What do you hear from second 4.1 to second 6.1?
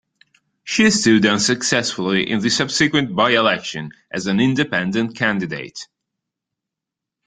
as an "Independent" candidate.